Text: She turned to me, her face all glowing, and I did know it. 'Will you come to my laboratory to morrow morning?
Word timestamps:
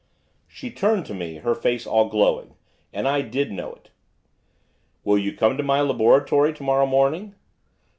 She 0.47 0.71
turned 0.71 1.05
to 1.05 1.13
me, 1.13 1.35
her 1.35 1.53
face 1.53 1.85
all 1.85 2.09
glowing, 2.09 2.55
and 2.91 3.07
I 3.07 3.21
did 3.21 3.51
know 3.51 3.73
it. 3.73 3.91
'Will 5.03 5.19
you 5.19 5.31
come 5.37 5.57
to 5.57 5.63
my 5.63 5.81
laboratory 5.81 6.53
to 6.55 6.63
morrow 6.63 6.87
morning? 6.87 7.35